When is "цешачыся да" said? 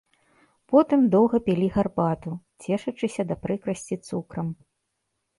2.67-3.37